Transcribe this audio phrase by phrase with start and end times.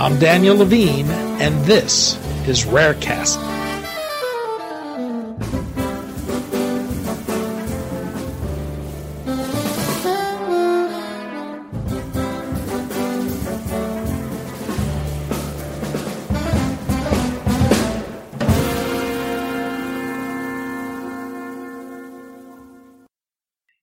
[0.00, 1.10] I'm Daniel Levine,
[1.42, 2.16] and this
[2.48, 3.36] is Rarecast.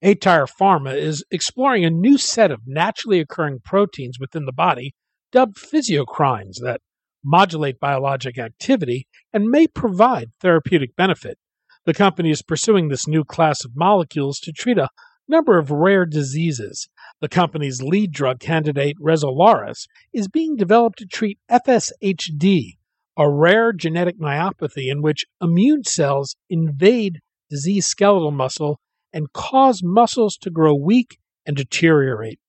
[0.04, 4.96] aTyr Pharma is exploring a new set of naturally occurring proteins within the body
[5.38, 6.82] dubbed physiocrines that
[7.24, 11.38] modulate biologic activity and may provide therapeutic benefit.
[11.86, 14.90] The company is pursuing this new class of molecules to treat a
[15.28, 16.90] number of rare diseases.
[17.22, 22.78] The company's lead drug candidate, Resolaris, is being developed to treat FSHD,
[23.16, 28.80] a rare genetic myopathy in which immune cells invade diseased skeletal muscle
[29.14, 32.40] and cause muscles to grow weak and deteriorate.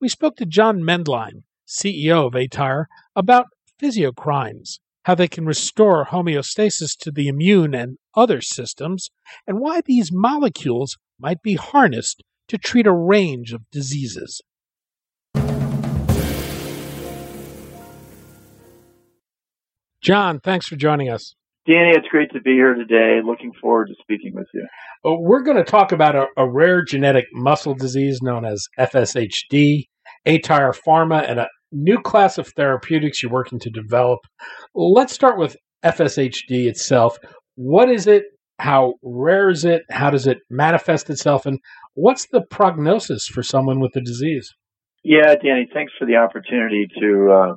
[0.00, 2.84] We spoke to John Mendlein, CEO of aTyr,
[3.16, 3.46] about
[3.80, 9.10] physiocrines, how they can restore homeostasis to the immune and other systems,
[9.46, 14.40] and why these molecules might be harnessed to treat a range of diseases.
[20.02, 21.34] John, thanks for joining us.
[21.64, 23.20] Danny, it's great to be here today.
[23.24, 24.66] Looking forward to speaking with you.
[25.04, 29.84] Well, we're going to talk about a, a, rare genetic muscle disease known as FSHD,
[30.26, 34.20] aTyr Pharma, and a new class of therapeutics you're working to develop.
[34.74, 37.18] Let's start with FSHD itself.
[37.56, 38.24] What is it?
[38.58, 39.82] How rare is it?
[39.90, 41.46] How does it manifest itself?
[41.46, 41.58] And
[41.94, 44.54] what's the prognosis for someone with the disease?
[45.02, 47.54] Yeah, Danny, thanks for the opportunity to uh,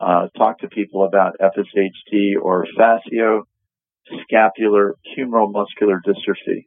[0.00, 6.66] uh, talk to people about FSHD or facioscapular humeral muscular dystrophy.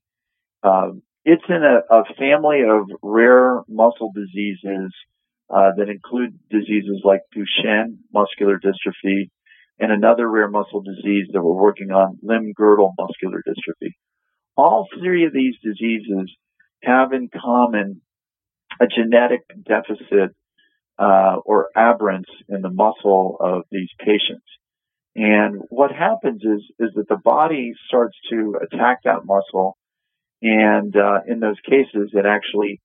[0.63, 4.93] Um, it's in a, a, family of rare muscle diseases
[5.53, 9.29] uh, that include diseases like Duchenne muscular dystrophy
[9.79, 13.91] and another rare muscle disease that we're working on, limb girdle muscular dystrophy.
[14.55, 16.31] All three of these diseases
[16.83, 18.01] have in common
[18.79, 20.35] a genetic deficit
[20.99, 24.45] uh, or aberrance in the muscle of these patients.
[25.15, 29.77] And what happens is is that the body starts to attack that muscle,
[30.41, 32.79] and uh, in those cases, it actually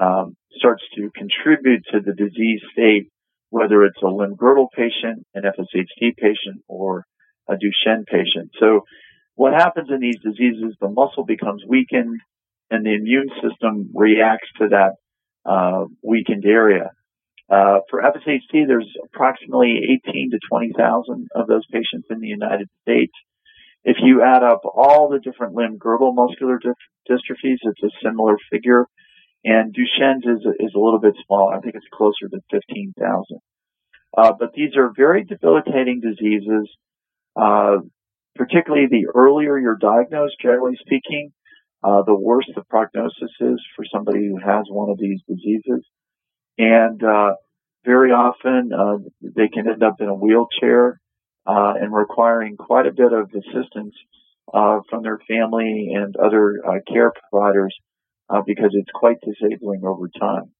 [0.00, 3.08] um, starts to contribute to the disease state,
[3.50, 7.04] whether it's a limb girdle patient, an FSHD patient, or
[7.48, 8.50] a Duchenne patient.
[8.58, 8.82] So,
[9.34, 10.76] what happens in these diseases?
[10.80, 12.20] The muscle becomes weakened,
[12.70, 14.92] and the immune system reacts to that
[15.44, 16.90] uh, weakened area.
[17.48, 23.12] Uh, for FSHD, there's approximately 18 to 20,000 of those patients in the United States.
[23.84, 26.58] If you add up all the different limb girdle muscular
[27.08, 28.86] dystrophies, it's a similar figure.
[29.46, 31.54] And Duchenne's is, is a little bit smaller.
[31.54, 33.38] I think it's closer to 15,000.
[34.18, 36.68] Uh, but these are very debilitating diseases.
[37.40, 37.76] Uh,
[38.34, 41.30] particularly the earlier you're diagnosed, generally speaking,
[41.84, 45.86] uh, the worse the prognosis is for somebody who has one of these diseases
[46.58, 47.34] and uh,
[47.84, 51.00] very often uh, they can end up in a wheelchair
[51.46, 53.94] uh, and requiring quite a bit of assistance
[54.52, 57.74] uh, from their family and other care providers
[58.28, 60.52] uh, because it's quite disabling over time.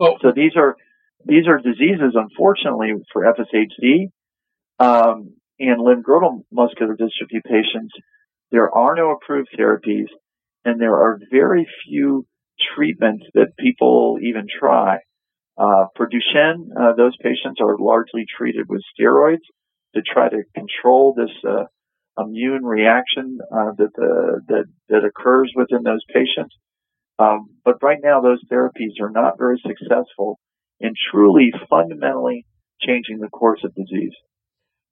[0.00, 0.16] Oh.
[0.22, 0.76] So these are
[1.24, 4.10] these are diseases, unfortunately, for FSHD
[4.78, 7.92] um, and limb girdle muscular dystrophy patients.
[8.50, 10.06] There are no approved therapies,
[10.64, 12.26] and there are very few
[12.74, 14.98] treatments that people even try.
[15.56, 19.42] Uh, for Duchenne, uh, those patients are largely treated with steroids
[19.94, 21.64] to try to control this uh,
[22.16, 26.54] immune reaction uh, that, the, that that occurs within those patients.
[27.18, 30.38] Um, but right now, those therapies are not very successful
[30.80, 32.46] in truly fundamentally
[32.80, 34.12] changing the course of disease.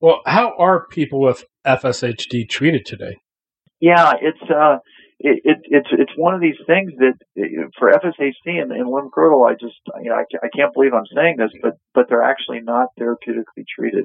[0.01, 3.17] Well, how are people with FSHD treated today?
[3.81, 4.79] Yeah, it's uh,
[5.19, 7.15] it, it, it's it's one of these things that
[7.79, 11.07] for FSHD and, and limb girdle, I just you know I, I can't believe I'm
[11.15, 14.05] saying this, but but they're actually not therapeutically treated.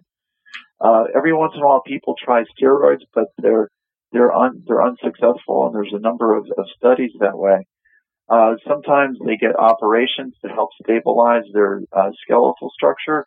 [0.80, 3.70] Uh, every once in a while, people try steroids, but they're
[4.12, 7.66] they're un, they're unsuccessful, and there's a number of, of studies that way.
[8.32, 13.26] Uh, sometimes they get operations to help stabilize their uh, skeletal structure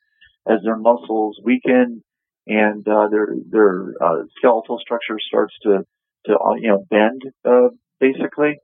[0.49, 2.03] as their muscles weaken
[2.47, 5.85] and uh, their their uh, skeletal structure starts to
[6.25, 7.69] to uh, you know bend uh,
[8.01, 8.56] basically.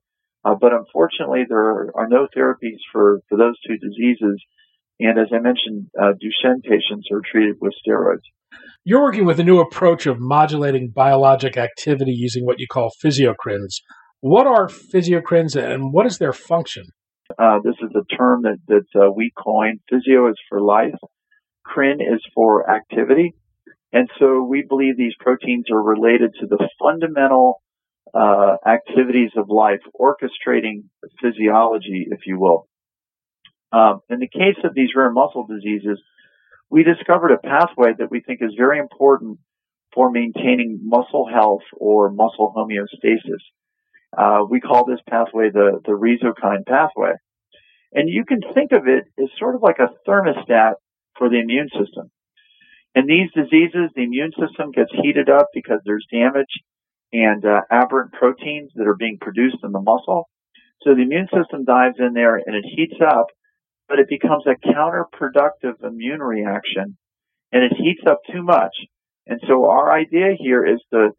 [0.42, 4.42] but unfortunately, there are no therapies for for those two diseases.
[4.98, 8.24] And as I mentioned, Duchenne patients are treated with steroids.
[8.84, 13.80] You're working with a new approach of modulating biologic activity using what you call physiocrines.
[14.20, 16.84] What are physiocrines and what is their function?
[17.38, 19.80] Uh, this is a term that, that uh, we coined.
[19.88, 20.98] Physio is for life,
[21.64, 23.34] crin is for activity.
[23.92, 27.62] And so we believe these proteins are related to the fundamental
[28.12, 30.84] uh, activities of life, orchestrating
[31.22, 32.68] physiology, if you will.
[33.72, 36.00] Um, in the case of these rare muscle diseases,
[36.68, 39.38] we discovered a pathway that we think is very important
[39.94, 43.40] for maintaining muscle health or muscle homeostasis.
[44.16, 47.12] Uh, we call this pathway the, the Resokine pathway.
[47.92, 50.74] And you can think of it as sort of like a thermostat
[51.16, 52.10] for the immune system.
[52.94, 56.50] In these diseases, the immune system gets heated up because there's damage
[57.12, 60.28] and uh, aberrant proteins that are being produced in the muscle.
[60.82, 63.26] So the immune system dives in there and it heats up,
[63.88, 66.96] but it becomes a counterproductive immune reaction
[67.52, 68.74] and it heats up too much.
[69.26, 71.10] And so our idea here is to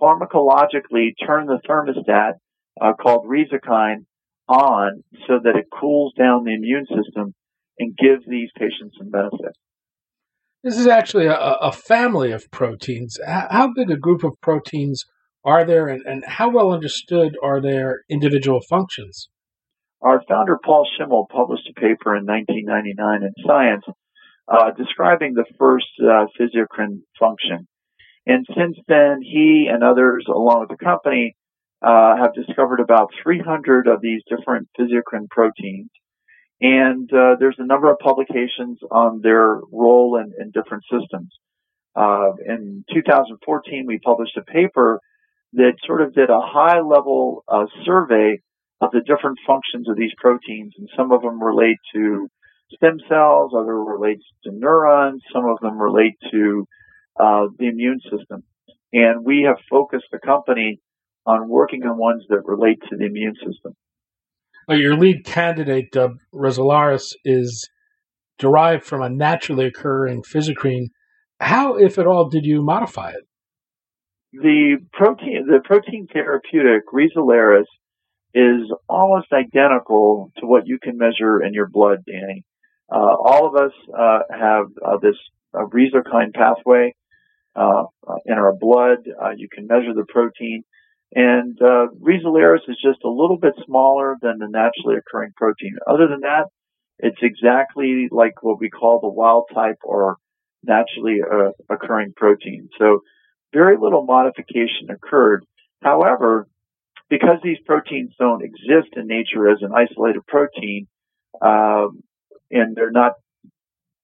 [0.00, 2.34] pharmacologically turn the thermostat
[2.80, 4.04] uh, called Resokine
[4.48, 7.34] on so that it cools down the immune system
[7.78, 9.56] and gives these patients some benefit.
[10.64, 13.18] This is actually a, a family of proteins.
[13.26, 15.04] How big a group of proteins
[15.44, 19.28] are there, and, and how well understood are their individual functions?
[20.00, 23.84] Our founder, Paul Schimmel, published a paper in 1999 in Science
[24.48, 27.68] uh, describing the first uh, physiocrine function.
[28.28, 31.34] And since then, he and others, along with the company,
[31.80, 35.90] uh, have discovered about 300 of these different physiocrine proteins.
[36.60, 41.30] And uh, there's a number of publications on their role in, in different systems.
[41.96, 45.00] Uh, in 2014, we published a paper
[45.54, 48.40] that sort of did a high level uh, survey
[48.82, 52.28] of the different functions of these proteins, and some of them relate to
[52.74, 56.66] stem cells, other relates to neurons, some of them relate to
[57.18, 58.42] uh, the immune system.
[58.92, 60.80] And we have focused the company
[61.26, 63.74] on working on ones that relate to the immune system.
[64.68, 67.68] Your lead candidate, uh, Resolaris, is
[68.38, 70.88] derived from a naturally occurring physiocrine.
[71.40, 73.26] How, if at all, did you modify it?
[74.32, 77.64] The protein, the protein therapeutic Resolaris
[78.34, 82.44] is almost identical to what you can measure in your blood, Danny.
[82.90, 85.16] Uh, all of us uh, have uh, this
[85.54, 85.64] uh,
[86.34, 86.94] pathway
[88.26, 88.98] in our blood.
[89.22, 90.64] Uh, you can measure the protein.
[91.14, 91.86] And uh,
[92.68, 95.76] is just a little bit smaller than the naturally occurring protein.
[95.86, 96.46] Other than that,
[96.98, 100.16] it's exactly like what we call the wild type or
[100.62, 102.68] naturally uh, occurring protein.
[102.78, 103.00] So
[103.52, 105.44] very little modification occurred.
[105.82, 106.46] However,
[107.08, 110.88] because these proteins don't exist in nature as an isolated protein,
[111.40, 112.02] um,
[112.50, 113.12] and they're not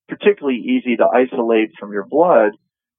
[0.09, 2.53] particularly easy to isolate from your blood,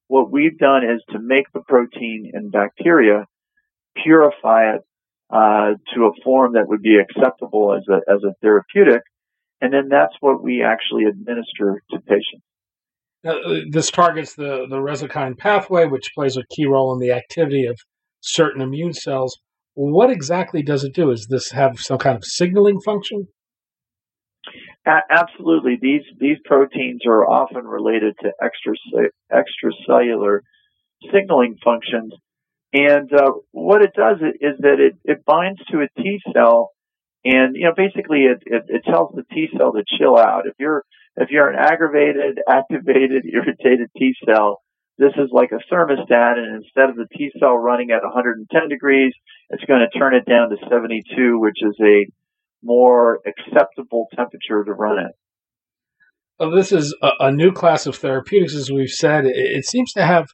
[0.08, 3.26] what we've done is to make the protein in bacteria
[4.04, 4.82] purify it
[5.32, 9.02] uh, to a form that would be acceptable as a as a therapeutic,
[9.62, 12.44] and then that's what we actually administer to patients.
[13.24, 13.40] Now,
[13.72, 17.78] this targets the the Resokine pathway, which plays a key role in the activity of
[18.22, 19.40] certain immune cells.
[19.74, 21.10] What exactly does it do?
[21.10, 23.28] Does this have some kind of signaling function?
[24.86, 25.78] Absolutely.
[25.82, 28.74] These these proteins are often related to extra
[29.32, 30.40] extracellular
[31.12, 32.14] signaling functions
[32.76, 36.72] and uh, what it does is that it, it binds to a T cell,
[37.24, 40.46] and you know basically it, it, it tells the T cell to chill out.
[40.46, 40.84] If you're
[41.16, 44.62] if you're an aggravated, activated, irritated T cell,
[44.98, 49.14] this is like a thermostat, and instead of the T cell running at 110 degrees,
[49.52, 52.08] it's going to turn it down to 72, which is a
[52.66, 55.12] more acceptable temperature to run at.
[56.40, 59.26] Well, this is a, a, new class of therapeutics, as we've said.
[59.26, 60.28] It, it seems to have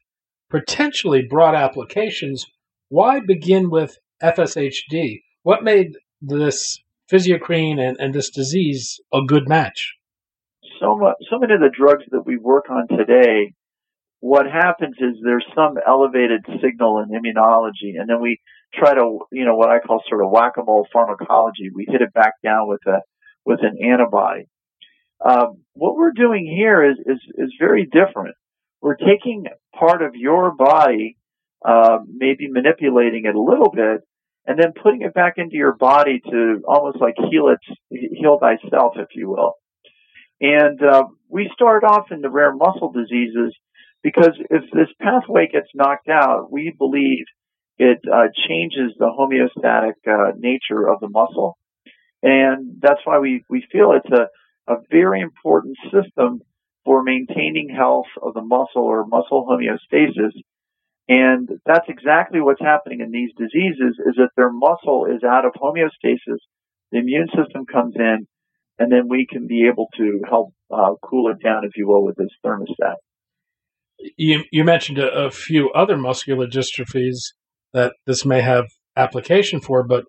[0.52, 2.44] potentially broad applications,
[2.88, 5.20] why begin with FSHD?
[5.42, 6.78] What made this
[7.10, 9.94] physiocrine and, and this disease a good match?
[10.80, 13.54] So much, so many of the drugs that we work on today,
[14.20, 18.38] what happens is there's some elevated signal in immunology, and then we
[18.74, 21.70] try to, you know, what I call sort of whack-a-mole pharmacology.
[21.74, 23.00] We hit it back down with a
[23.44, 24.44] with an antibody.
[25.24, 28.36] Um, what we're doing here is, is is very different
[28.82, 29.44] we're taking
[29.78, 31.16] part of your body,
[31.64, 34.00] uh, maybe manipulating it a little bit,
[34.44, 37.60] and then putting it back into your body to almost like heal it,
[37.90, 39.54] heal thyself, if you will.
[40.40, 43.54] And uh, we start off in the rare muscle diseases
[44.02, 47.24] because if this pathway gets knocked out, we believe
[47.78, 51.56] it uh, changes the homeostatic uh, nature of the muscle.
[52.22, 54.28] And that's why we, we feel it's a,
[54.72, 56.40] a very important system
[56.84, 60.32] for maintaining health of the muscle or muscle homeostasis.
[61.08, 65.52] And that's exactly what's happening in these diseases is that their muscle is out of
[65.54, 66.38] homeostasis.
[66.92, 68.26] The immune system comes in
[68.78, 72.04] and then we can be able to help uh, cool it down, if you will,
[72.04, 72.96] with this thermostat.
[74.16, 77.32] You, you mentioned a, a few other muscular dystrophies
[77.72, 80.04] that this may have application for, but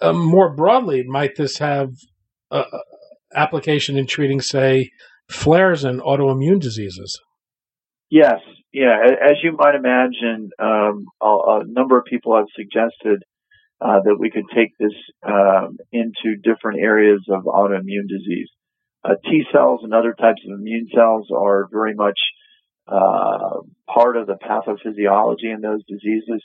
[0.00, 1.90] uh, more broadly, might this have
[2.50, 2.64] uh,
[3.34, 4.90] application in treating, say,
[5.30, 7.18] flares and autoimmune diseases?
[8.10, 8.40] Yes,
[8.72, 8.98] yeah.
[9.22, 13.22] As you might imagine, um, a, a, number of people have suggested
[13.80, 14.92] uh, that we could take this
[15.26, 18.48] um, into different areas of autoimmune disease.
[19.04, 22.18] Uh, T cells and other types of immune cells are very much
[22.86, 23.60] uh,
[23.92, 26.42] part of the pathophysiology in those diseases.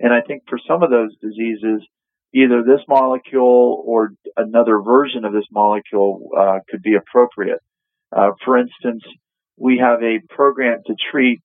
[0.00, 1.86] And I think for some of those diseases,
[2.32, 7.60] either this molecule or another version of this molecule uh, could be appropriate.
[8.14, 9.02] Uh, for instance,
[9.56, 11.40] we have a program to treat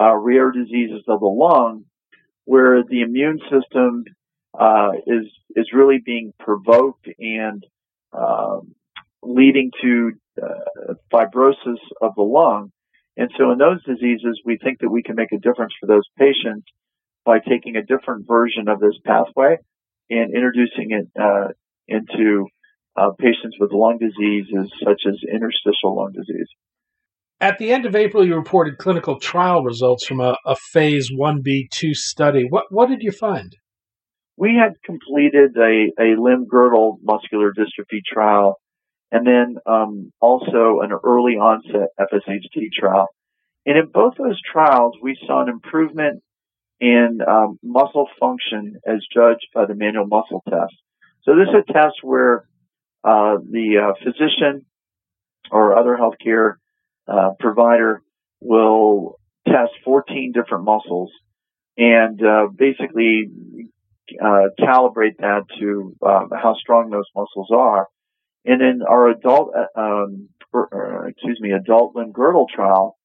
[0.00, 1.84] uh, rare diseases of the lung
[2.44, 4.04] where the immune system
[4.58, 7.64] uh, is is really being provoked and
[8.12, 8.74] um,
[9.22, 10.12] leading to
[10.42, 12.72] uh, fibrosis of the lung.
[13.16, 16.04] And so in those diseases, we think that we can make a difference for those
[16.16, 16.66] patients
[17.28, 19.58] by taking a different version of this pathway
[20.08, 21.48] and introducing it uh,
[21.86, 22.46] into
[22.96, 26.48] uh, patients with lung diseases such as interstitial lung disease.
[27.38, 31.92] At the end of April, you reported clinical trial results from a, a phase 1b2
[31.92, 32.46] study.
[32.48, 33.54] What, what did you find?
[34.38, 38.56] We had completed a, a limb girdle muscular dystrophy trial
[39.12, 43.08] and then um, also an early onset FSHD trial.
[43.66, 46.22] And in both those trials, we saw an improvement
[46.80, 50.74] in um, muscle function as judged by the manual muscle test.
[51.22, 52.48] So this is a test where
[53.04, 54.64] uh, the uh, physician
[55.50, 56.54] or other healthcare
[57.06, 58.02] uh, provider
[58.40, 61.10] will test 14 different muscles
[61.76, 63.30] and uh, basically
[64.22, 67.88] uh, calibrate that to um, how strong those muscles are.
[68.44, 72.96] And in our adult, uh, um, or, excuse me, adult limb girdle trial,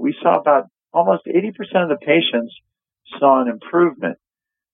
[0.00, 1.50] we saw about almost 80%
[1.82, 2.54] of the patients
[3.18, 4.18] saw an improvement.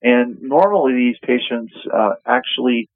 [0.02, 2.88] And normally these patients uh, actually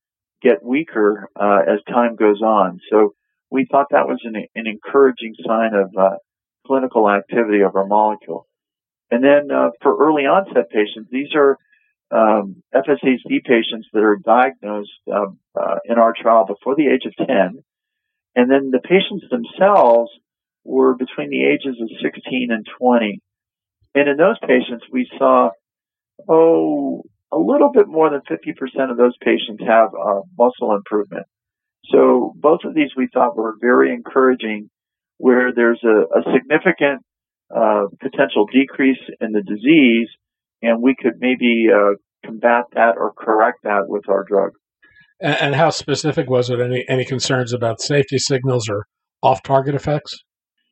[0.42, 2.80] get weaker uh, as time goes on.
[2.90, 3.14] So
[3.50, 6.16] we thought that was an, an encouraging sign of uh,
[6.66, 8.46] clinical activity of our molecule.
[9.10, 11.56] And then uh, for early onset patients, these are
[12.10, 17.26] um, FSHD patients that are diagnosed um, uh, in our trial before the age of
[17.26, 17.62] 10.
[18.36, 20.10] And then the patients themselves
[20.64, 23.20] were between the ages of 16 and 20.
[23.94, 25.50] And in those patients, we saw,
[26.28, 27.02] oh,
[27.32, 31.26] a little bit more than 50% of those patients have uh, muscle improvement.
[31.90, 34.70] So both of these we thought were very encouraging
[35.18, 37.02] where there's a, a significant
[37.54, 40.08] uh, potential decrease in the disease
[40.62, 44.50] and we could maybe uh, combat that or correct that with our drug.
[45.20, 46.60] And, and how specific was it?
[46.60, 48.86] Any, any concerns about safety signals or
[49.22, 50.16] off-target effects?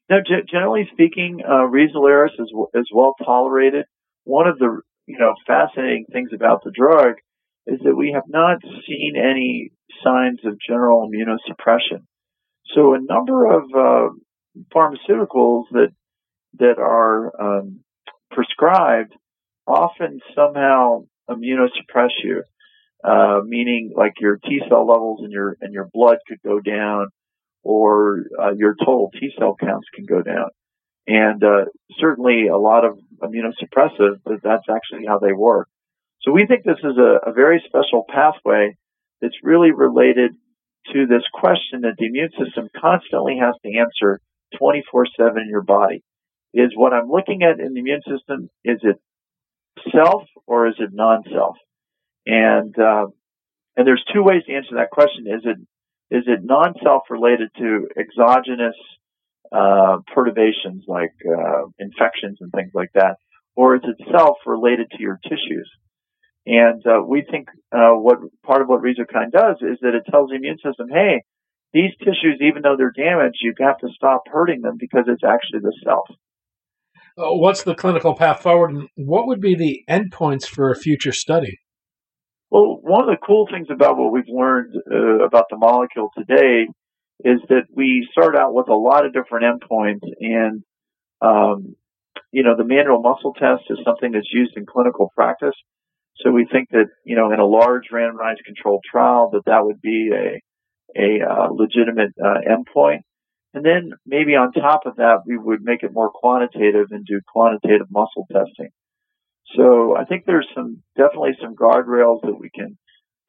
[0.08, 3.86] Now, g- generally speaking, uh, is, is well tolerated.
[4.24, 7.14] One of the you know fascinating things about the drug
[7.66, 9.70] is that we have not seen any
[10.04, 12.04] signs of general immunosuppression.
[12.74, 14.08] So a number of uh,
[14.74, 15.88] pharmaceuticals that
[16.58, 17.80] that are um,
[18.30, 19.12] prescribed
[19.66, 22.42] often somehow immunosuppress you,
[23.04, 27.08] uh, meaning like your T cell levels in your in your blood could go down,
[27.66, 30.50] or uh, your total T cell counts can go down.
[31.08, 31.66] And uh,
[31.98, 35.68] certainly a lot of immunosuppressive, but that's actually how they work.
[36.22, 38.76] So we think this is a, a very special pathway
[39.20, 40.32] that's really related
[40.92, 44.20] to this question that the immune system constantly has to answer
[44.60, 46.02] 24-7 in your body.
[46.54, 49.00] Is what I'm looking at in the immune system, is it
[49.92, 51.56] self or is it non-self?
[52.26, 53.06] And, uh,
[53.76, 55.26] and there's two ways to answer that question.
[55.26, 55.58] Is it
[56.10, 58.76] is it non-self related to exogenous
[59.52, 63.16] uh, perturbations like uh, infections and things like that,
[63.54, 65.70] or is it self related to your tissues?
[66.46, 70.30] And uh, we think uh, what part of what Resokine does is that it tells
[70.30, 71.22] the immune system, hey,
[71.72, 75.60] these tissues, even though they're damaged, you have to stop hurting them because it's actually
[75.60, 76.06] the self.
[77.18, 81.12] Uh, what's the clinical path forward, and what would be the endpoints for a future
[81.12, 81.58] study?
[82.56, 86.66] Well, one of the cool things about what we've learned uh, about the molecule today
[87.22, 90.62] is that we start out with a lot of different endpoints and
[91.20, 91.76] um,
[92.32, 95.54] you know, the manual muscle test is something that's used in clinical practice.
[96.24, 99.82] So we think that, you know, in a large randomized controlled trial that that would
[99.82, 100.40] be a,
[100.98, 103.00] a uh, legitimate uh, endpoint.
[103.52, 107.20] And then maybe on top of that, we would make it more quantitative and do
[107.30, 108.70] quantitative muscle testing.
[109.54, 112.76] So I think there's some, definitely some guardrails that we can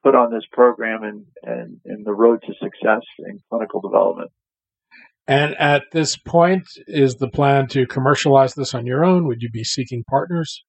[0.04, 4.32] put on this program and, and, and the road to success in clinical development.
[5.28, 9.28] And at this point, is the plan to commercialize this on your own?
[9.28, 10.64] Would you be seeking partners?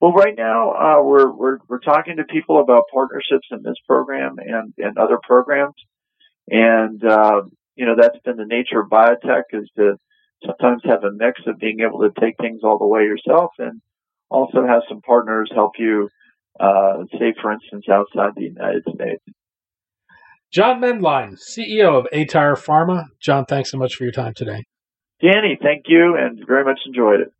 [0.00, 4.36] Well, right now uh, we're we're we're talking to people about partnerships in this program
[4.38, 5.74] and and other programs,
[6.48, 7.42] and uh,
[7.76, 9.96] you know that's been the nature of biotech is to
[10.44, 13.82] sometimes have a mix of being able to take things all the way yourself and
[14.30, 16.08] also have some partners help you,
[16.58, 19.22] uh, say for instance, outside the United States.
[20.52, 23.04] John Mendlein, CEO of aTyr Pharma.
[23.20, 24.64] John, thanks so much for your time today.
[25.22, 27.32] Danny, thank you and very much enjoyed it.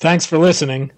[0.00, 0.92] Thanks for listening.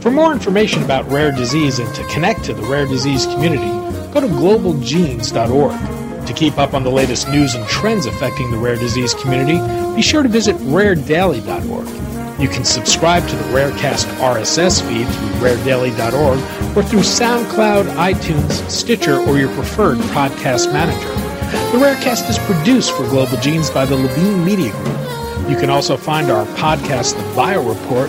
[0.00, 3.68] For more information about rare disease and to connect to the rare disease community,
[4.12, 5.99] go to globalgenes.org.
[6.30, 9.58] To keep up on the latest news and trends affecting the rare disease community,
[9.96, 12.40] be sure to visit raredaily.org.
[12.40, 19.18] You can subscribe to the Rarecast RSS feed through raredaily.org or through SoundCloud, iTunes, Stitcher,
[19.18, 21.08] or your preferred podcast manager.
[21.76, 25.50] The Rarecast is produced for Global Genes by the Levine Media Group.
[25.50, 28.08] You can also find our podcast, The Bio Report,